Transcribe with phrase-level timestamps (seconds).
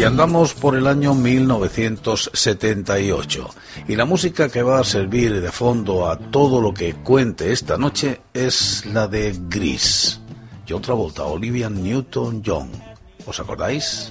[0.00, 3.50] Y andamos por el año 1978.
[3.86, 7.76] Y la música que va a servir de fondo a todo lo que cuente esta
[7.76, 10.22] noche es la de Gris.
[10.66, 12.70] Y otra vuelta, Olivia Newton-John.
[13.26, 14.10] ¿Os acordáis?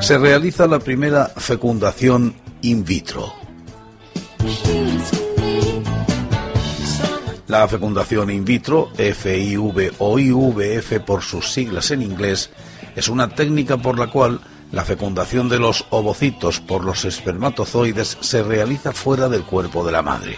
[0.00, 3.32] Se realiza la primera fecundación in vitro
[7.48, 12.50] La fecundación in vitro, FIV o IVF por sus siglas en inglés,
[12.94, 18.42] es una técnica por la cual la fecundación de los ovocitos por los espermatozoides se
[18.42, 20.36] realiza fuera del cuerpo de la madre.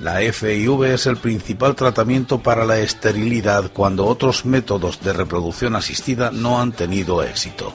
[0.00, 6.30] La FIV es el principal tratamiento para la esterilidad cuando otros métodos de reproducción asistida
[6.30, 7.72] no han tenido éxito.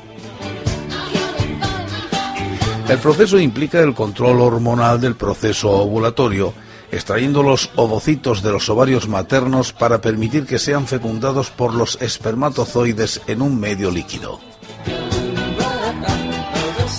[2.88, 6.54] El proceso implica el control hormonal del proceso ovulatorio
[6.92, 13.22] extrayendo los ovocitos de los ovarios maternos para permitir que sean fecundados por los espermatozoides
[13.28, 14.40] en un medio líquido.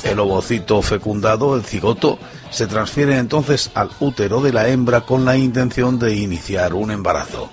[0.05, 2.19] El ovocito fecundado, el cigoto,
[2.51, 7.51] se transfiere entonces al útero de la hembra con la intención de iniciar un embarazo.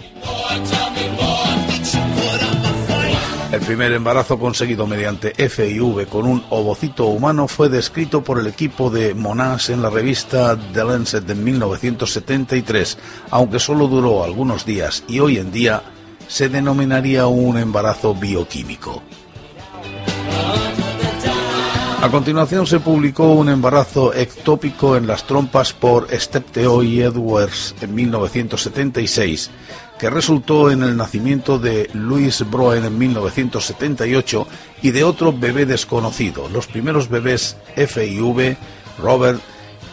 [3.51, 8.89] El primer embarazo conseguido mediante FIV con un ovocito humano fue descrito por el equipo
[8.89, 12.97] de Monash en la revista The Lancet de 1973,
[13.29, 15.83] aunque solo duró algunos días y hoy en día
[16.27, 19.03] se denominaría un embarazo bioquímico.
[22.05, 27.95] A continuación se publicó un embarazo ectópico en las trompas por Steptoe y Edwards en
[27.95, 29.49] 1976
[29.99, 34.47] que resultó en el nacimiento de Louis Broen en 1978
[34.81, 36.49] y de otro bebé desconocido.
[36.49, 38.57] Los primeros bebés FIV,
[39.01, 39.41] Robert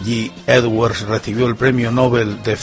[0.04, 0.32] G.
[0.46, 2.58] Edwards recibió el Premio Nobel de,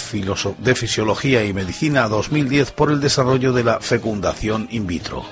[0.57, 5.23] de Fisiología y Medicina 2010 por el desarrollo de la fecundación in vitro.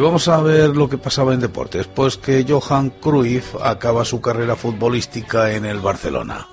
[0.00, 4.56] Vamos a ver lo que pasaba en deportes, pues que Johan Cruyff acaba su carrera
[4.56, 6.48] futbolística en el Barcelona.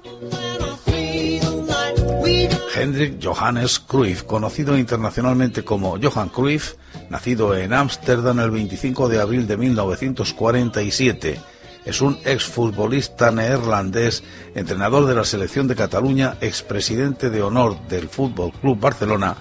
[2.75, 6.73] Hendrik Johannes Cruyff, conocido internacionalmente como Johan Cruyff,
[7.09, 11.39] nacido en Ámsterdam el 25 de abril de 1947,
[11.85, 14.23] es un exfutbolista neerlandés,
[14.55, 19.37] entrenador de la selección de Cataluña, expresidente de honor del Fútbol Club Barcelona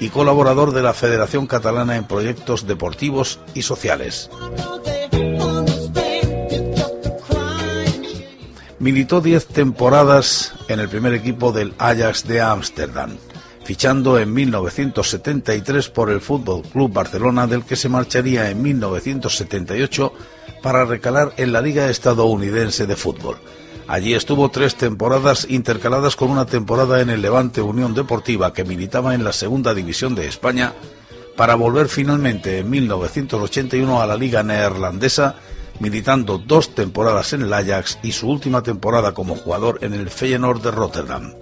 [0.00, 4.30] y colaborador de la Federación Catalana en proyectos deportivos y sociales.
[8.78, 13.16] Militó 10 temporadas en el primer equipo del Ajax de Ámsterdam,
[13.64, 20.12] fichando en 1973 por el Fútbol Club Barcelona, del que se marcharía en 1978
[20.62, 23.38] para recalar en la Liga Estadounidense de Fútbol.
[23.86, 29.14] Allí estuvo tres temporadas intercaladas con una temporada en el Levante Unión Deportiva que militaba
[29.14, 30.72] en la Segunda División de España
[31.36, 35.36] para volver finalmente en 1981 a la Liga Neerlandesa,
[35.80, 40.62] militando dos temporadas en el Ajax y su última temporada como jugador en el Feyenoord
[40.62, 41.34] de Rotterdam.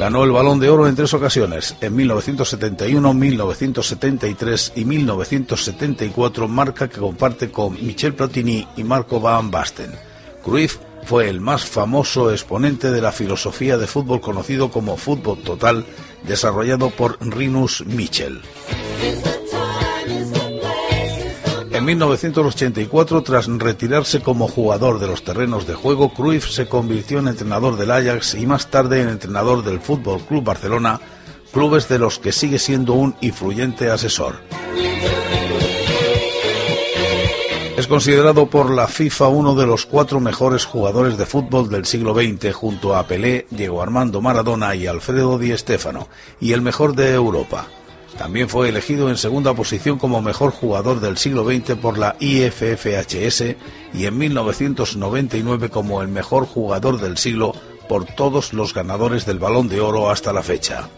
[0.00, 6.98] Ganó el Balón de Oro en tres ocasiones, en 1971, 1973 y 1974, marca que
[6.98, 9.90] comparte con Michel Platini y Marco Van Basten.
[10.42, 15.84] Cruyff fue el más famoso exponente de la filosofía de fútbol conocido como fútbol total,
[16.26, 18.40] desarrollado por Rinus Michel.
[21.80, 27.28] En 1984, tras retirarse como jugador de los terrenos de juego, Cruyff se convirtió en
[27.28, 31.00] entrenador del Ajax y más tarde en entrenador del Fútbol Club Barcelona,
[31.54, 34.34] clubes de los que sigue siendo un influyente asesor.
[37.78, 42.14] Es considerado por la FIFA uno de los cuatro mejores jugadores de fútbol del siglo
[42.14, 46.08] XX, junto a Pelé, Diego Armando Maradona y Alfredo Di Stéfano,
[46.40, 47.68] y el mejor de Europa.
[48.20, 53.56] También fue elegido en segunda posición como mejor jugador del siglo XX por la IFFHS
[53.94, 57.54] y en 1999 como el mejor jugador del siglo
[57.88, 60.90] por todos los ganadores del balón de oro hasta la fecha.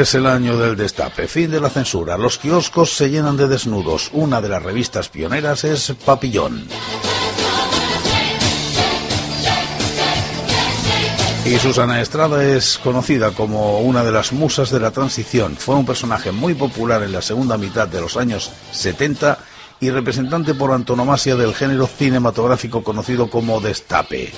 [0.00, 2.18] Es el año del destape, fin de la censura.
[2.18, 4.10] Los kioscos se llenan de desnudos.
[4.12, 6.68] Una de las revistas pioneras es Papillón.
[11.46, 15.56] Y Susana Estrada es conocida como una de las musas de la transición.
[15.56, 19.38] Fue un personaje muy popular en la segunda mitad de los años 70
[19.80, 24.32] y representante por antonomasia del género cinematográfico conocido como destape.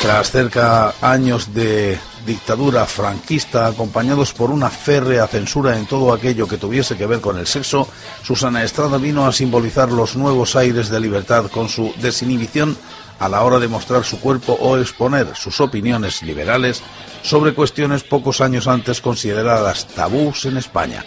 [0.00, 6.58] Tras cerca años de dictadura franquista acompañados por una férrea censura en todo aquello que
[6.58, 7.88] tuviese que ver con el sexo,
[8.22, 12.76] Susana Estrada vino a simbolizar los nuevos aires de libertad con su desinhibición
[13.18, 16.82] a la hora de mostrar su cuerpo o exponer sus opiniones liberales
[17.22, 21.04] sobre cuestiones pocos años antes consideradas tabús en España.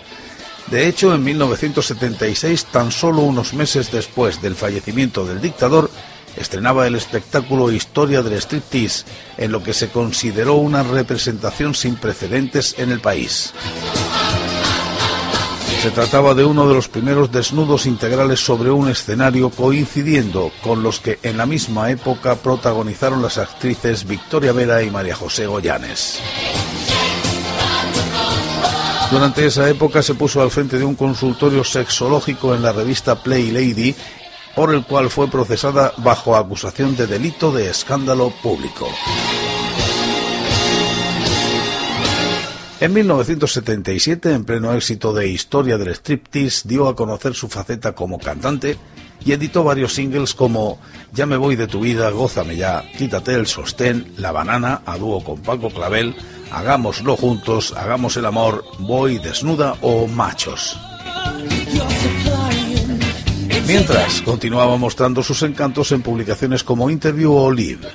[0.67, 5.91] De hecho, en 1976, tan solo unos meses después del fallecimiento del dictador,
[6.38, 9.06] estrenaba el espectáculo Historia del Striptease,
[9.38, 13.54] en lo que se consideró una representación sin precedentes en el país.
[15.82, 21.00] Se trataba de uno de los primeros desnudos integrales sobre un escenario coincidiendo con los
[21.00, 26.20] que en la misma época protagonizaron las actrices Victoria Vera y María José Goyanes.
[29.12, 33.52] Durante esa época se puso al frente de un consultorio sexológico en la revista Play
[33.52, 33.96] Lady,
[34.56, 38.88] por el cual fue procesada bajo acusación de delito de escándalo público.
[42.80, 48.19] En 1977, en pleno éxito de Historia del Striptease, dio a conocer su faceta como
[48.19, 48.78] cantante
[49.24, 50.80] y editó varios singles como
[51.13, 55.24] Ya me voy de tu vida, Gózame ya, Quítate el sostén, La banana, a dúo
[55.24, 56.16] con Paco Clavel,
[56.51, 60.78] Hagámoslo juntos, Hagamos el amor, Voy desnuda o Machos.
[63.67, 67.88] Mientras, continuaba mostrando sus encantos en publicaciones como Interview o Live.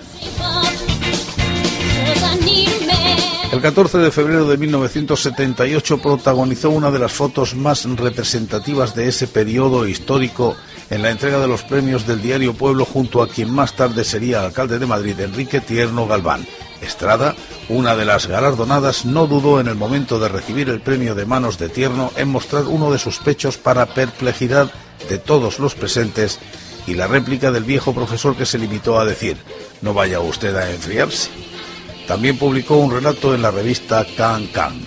[3.52, 9.26] El 14 de febrero de 1978 protagonizó una de las fotos más representativas de ese
[9.26, 10.56] periodo histórico
[10.88, 14.42] en la entrega de los premios del diario Pueblo junto a quien más tarde sería
[14.42, 16.46] alcalde de Madrid, Enrique Tierno Galván.
[16.80, 17.34] Estrada,
[17.68, 21.58] una de las galardonadas, no dudó en el momento de recibir el premio de manos
[21.58, 24.72] de Tierno en mostrar uno de sus pechos para perplejidad
[25.08, 26.38] de todos los presentes
[26.86, 29.36] y la réplica del viejo profesor que se limitó a decir,
[29.82, 31.30] no vaya usted a enfriarse.
[32.06, 34.80] También publicó un relato en la revista Can Can.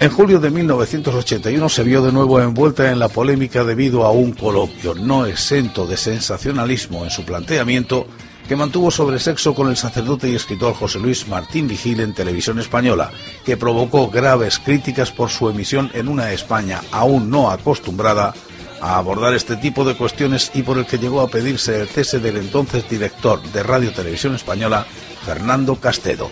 [0.00, 4.32] En julio de 1981 se vio de nuevo envuelta en la polémica debido a un
[4.32, 8.06] coloquio no exento de sensacionalismo en su planteamiento
[8.50, 12.58] que mantuvo sobre sexo con el sacerdote y escritor José Luis Martín Vigil en televisión
[12.58, 13.12] española,
[13.44, 18.34] que provocó graves críticas por su emisión en una España aún no acostumbrada
[18.80, 22.18] a abordar este tipo de cuestiones y por el que llegó a pedirse el cese
[22.18, 24.84] del entonces director de Radio Televisión Española,
[25.24, 26.28] Fernando Castedo.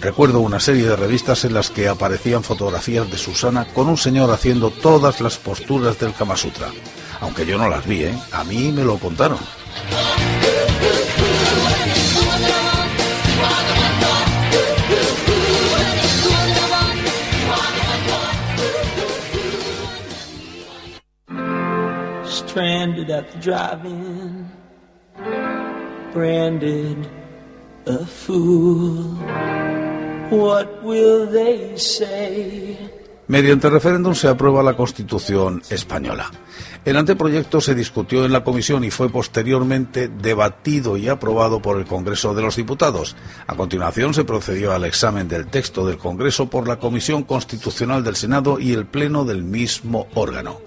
[0.00, 4.32] Recuerdo una serie de revistas en las que aparecían fotografías de Susana con un señor
[4.32, 6.66] haciendo todas las posturas del Kama Sutra.
[7.20, 8.18] Aunque yo no las vi, ¿eh?
[8.32, 9.38] a mí me lo contaron.
[22.52, 23.24] Stranded at?
[33.28, 36.30] Mediante referéndum se aprueba la Constitución española.
[36.84, 41.86] El anteproyecto se discutió en la comisión y fue posteriormente debatido y aprobado por el
[41.86, 43.16] Congreso de los Diputados.
[43.46, 48.16] A continuación se procedió al examen del texto del Congreso por la Comisión Constitucional del
[48.16, 50.58] Senado y el Pleno del mismo órgano.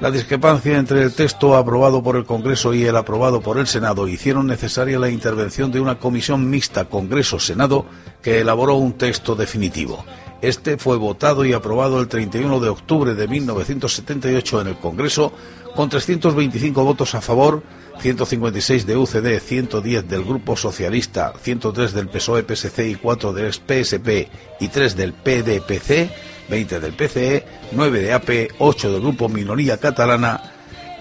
[0.00, 4.06] La discrepancia entre el texto aprobado por el Congreso y el aprobado por el Senado
[4.06, 7.86] hicieron necesaria la intervención de una comisión mixta Congreso-Senado
[8.20, 10.04] que elaboró un texto definitivo.
[10.42, 15.32] Este fue votado y aprobado el 31 de octubre de 1978 en el Congreso
[15.74, 17.62] con 325 votos a favor,
[17.98, 24.28] 156 de UCD, 110 del Grupo Socialista, 103 del PSOE-PSC y 4 del PSP
[24.60, 30.52] y 3 del PDPC 20 del PCE, 9 de AP, 8 del grupo Minoría Catalana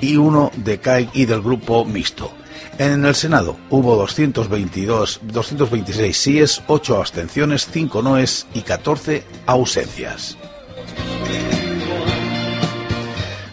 [0.01, 2.31] y 1 de CAIC y del grupo Mixto.
[2.77, 10.37] En el Senado hubo 222, 226 síes, 8 abstenciones, 5 noes y 14 ausencias.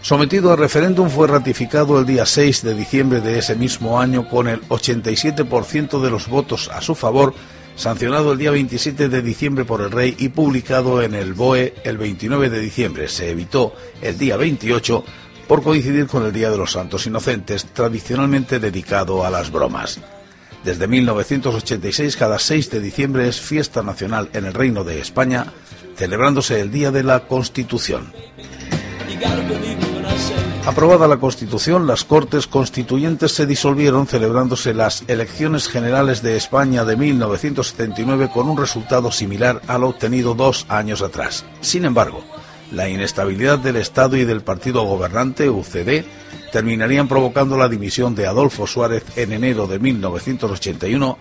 [0.00, 4.48] Sometido a referéndum fue ratificado el día 6 de diciembre de ese mismo año con
[4.48, 7.34] el 87% de los votos a su favor
[7.82, 11.98] sancionado el día 27 de diciembre por el rey y publicado en el BOE el
[11.98, 13.08] 29 de diciembre.
[13.08, 15.04] Se evitó el día 28
[15.48, 19.98] por coincidir con el Día de los Santos Inocentes, tradicionalmente dedicado a las bromas.
[20.62, 25.46] Desde 1986, cada 6 de diciembre es fiesta nacional en el Reino de España,
[25.96, 28.12] celebrándose el Día de la Constitución.
[30.64, 36.96] Aprobada la Constitución, las Cortes Constituyentes se disolvieron celebrándose las elecciones generales de España de
[36.96, 41.44] 1979 con un resultado similar al obtenido dos años atrás.
[41.60, 42.22] Sin embargo,
[42.70, 46.04] la inestabilidad del Estado y del partido gobernante, UCD,
[46.52, 51.18] terminarían provocando la dimisión de Adolfo Suárez en enero de 1981,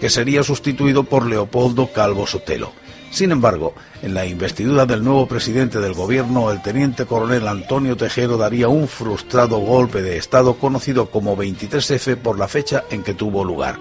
[0.00, 2.83] que sería sustituido por Leopoldo Calvo Sotelo.
[3.14, 8.36] Sin embargo, en la investidura del nuevo presidente del gobierno, el teniente coronel Antonio Tejero
[8.36, 13.44] daría un frustrado golpe de Estado conocido como 23F por la fecha en que tuvo
[13.44, 13.78] lugar.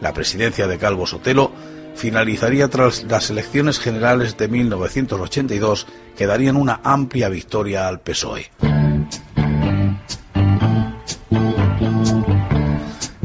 [0.00, 1.50] La presidencia de Calvo Sotelo
[1.96, 8.48] finalizaría tras las elecciones generales de 1982 que darían una amplia victoria al PSOE.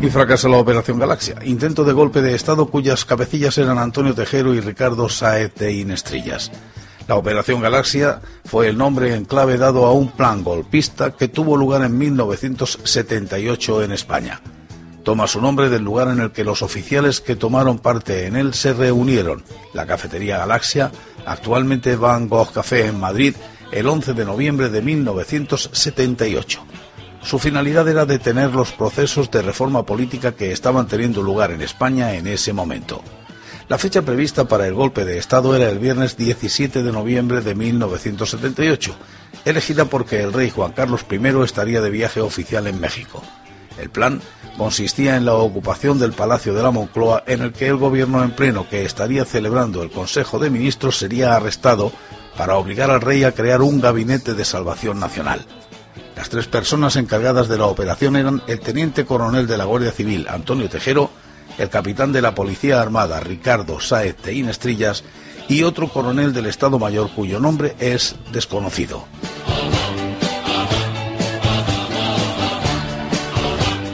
[0.04, 4.54] Y fracasa la Operación Galaxia, intento de golpe de Estado cuyas cabecillas eran Antonio Tejero
[4.54, 6.52] y Ricardo Saez de Inestrillas.
[7.08, 11.56] La Operación Galaxia fue el nombre en clave dado a un plan golpista que tuvo
[11.56, 14.42] lugar en 1978 en España.
[15.04, 18.54] Toma su nombre del lugar en el que los oficiales que tomaron parte en él
[18.54, 20.92] se reunieron, la Cafetería Galaxia,
[21.26, 23.36] actualmente Van Gogh Café en Madrid,
[23.72, 26.62] el 11 de noviembre de 1978.
[27.24, 32.14] Su finalidad era detener los procesos de reforma política que estaban teniendo lugar en España
[32.16, 33.02] en ese momento.
[33.70, 37.56] La fecha prevista para el golpe de Estado era el viernes 17 de noviembre de
[37.56, 38.94] 1978,
[39.46, 43.24] elegida porque el rey Juan Carlos I estaría de viaje oficial en México.
[43.80, 44.22] El plan
[44.58, 48.32] consistía en la ocupación del Palacio de la Moncloa en el que el gobierno en
[48.32, 51.92] pleno que estaría celebrando el Consejo de Ministros sería arrestado
[52.38, 55.46] para obligar al rey a crear un gabinete de salvación nacional.
[56.16, 60.28] Las tres personas encargadas de la operación eran el teniente coronel de la Guardia Civil,
[60.30, 61.10] Antonio Tejero,
[61.58, 65.04] el capitán de la Policía Armada, Ricardo Saez de Inestrillas,
[65.48, 69.06] y otro coronel del Estado Mayor cuyo nombre es desconocido.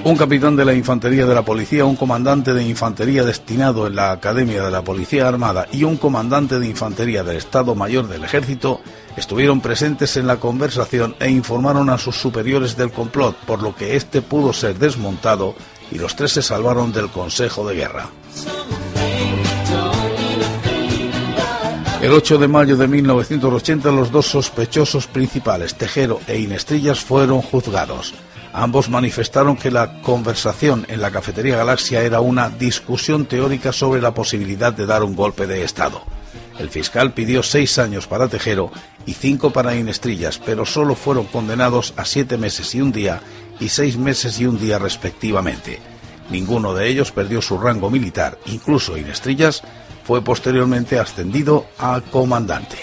[0.09, 4.11] Un capitán de la Infantería de la Policía, un comandante de Infantería destinado en la
[4.11, 8.81] Academia de la Policía Armada y un comandante de Infantería del Estado Mayor del Ejército
[9.15, 13.95] estuvieron presentes en la conversación e informaron a sus superiores del complot, por lo que
[13.95, 15.53] este pudo ser desmontado
[15.91, 18.09] y los tres se salvaron del Consejo de Guerra.
[22.01, 28.15] El 8 de mayo de 1980 los dos sospechosos principales, Tejero e Inestrillas, fueron juzgados.
[28.53, 34.13] Ambos manifestaron que la conversación en la cafetería Galaxia era una discusión teórica sobre la
[34.13, 36.01] posibilidad de dar un golpe de Estado.
[36.57, 38.71] El fiscal pidió seis años para Tejero
[39.05, 43.21] y cinco para Inestrillas, pero solo fueron condenados a siete meses y un día
[43.59, 45.79] y seis meses y un día respectivamente.
[46.29, 49.63] Ninguno de ellos perdió su rango militar, incluso Inestrillas
[50.03, 52.77] fue posteriormente ascendido a comandante.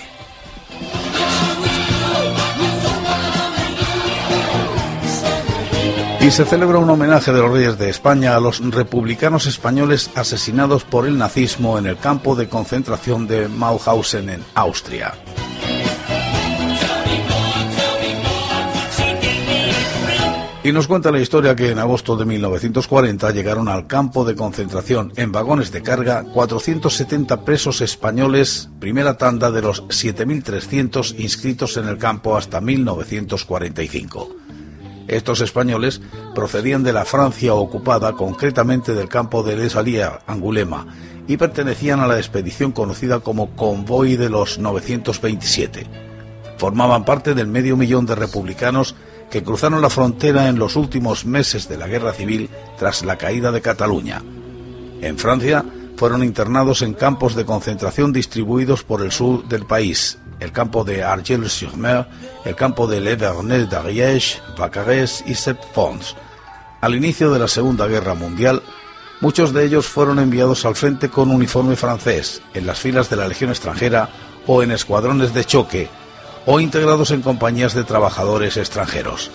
[6.27, 10.83] Y se celebra un homenaje de los reyes de España a los republicanos españoles asesinados
[10.83, 15.15] por el nazismo en el campo de concentración de Mauthausen en Austria.
[20.65, 25.13] Y nos cuenta la historia que en agosto de 1940 llegaron al campo de concentración
[25.15, 31.99] en vagones de carga 470 presos españoles, primera tanda de los 7.300 inscritos en el
[31.99, 34.37] campo hasta 1945.
[35.09, 36.01] Estos españoles
[36.35, 39.77] procedían de la Francia ocupada, concretamente del campo de Les
[40.27, 40.87] Angulema,
[41.29, 45.87] y pertenecían a la expedición conocida como Convoy de los 927.
[46.59, 48.95] Formaban parte del medio millón de republicanos
[49.31, 52.49] que cruzaron la frontera en los últimos meses de la Guerra Civil
[52.79, 54.23] tras la caída de Cataluña.
[55.03, 55.65] En Francia
[55.97, 61.03] fueron internados en campos de concentración distribuidos por el sur del país, el campo de
[61.03, 62.07] Argel-sur-Mer,
[62.45, 66.17] el campo de Levernay d'Ariège, Vacarés y Sept-Fonds.
[66.81, 68.63] Al inicio de la Segunda Guerra Mundial,
[69.21, 73.29] muchos de ellos fueron enviados al frente con uniforme francés, en las filas de la
[73.29, 74.11] Legión extranjera
[74.47, 75.89] o en escuadrones de choque,
[76.45, 79.31] o integrados en compañías de trabajadores extranjeros.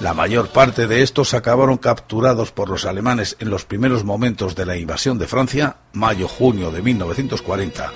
[0.00, 4.66] La mayor parte de estos acabaron capturados por los alemanes en los primeros momentos de
[4.66, 7.92] la invasión de Francia, mayo-junio de 1940,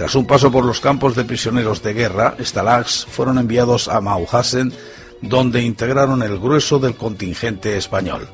[0.00, 4.72] tras un paso por los campos de prisioneros de guerra, Stalags fueron enviados a Mauthausen,
[5.20, 8.26] donde integraron el grueso del contingente español.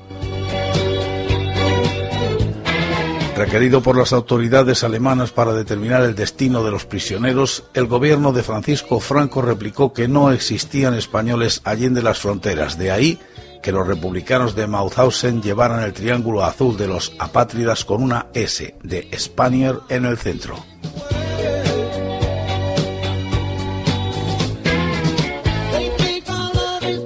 [3.35, 8.45] Requerido por las autoridades alemanas para determinar el destino de los prisioneros, el gobierno de
[8.45, 13.19] Francisco Franco replicó que no existían españoles allende las fronteras, de ahí
[13.61, 18.77] que los republicanos de Mauthausen llevaran el triángulo azul de los apátridas con una S
[18.85, 20.65] de Spanier en el centro.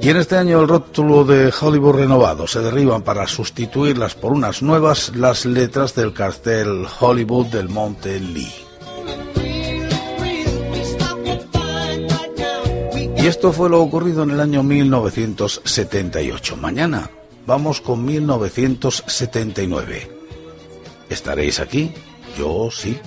[0.03, 4.63] Y en este año el rótulo de Hollywood renovado se derriban para sustituirlas por unas
[4.63, 8.51] nuevas las letras del cartel Hollywood del Monte Lee.
[13.19, 16.57] Y esto fue lo ocurrido en el año 1978.
[16.57, 17.11] Mañana
[17.47, 20.11] vamos con 1979.
[21.11, 21.93] ¿Estaréis aquí?
[22.39, 22.99] Yo sí.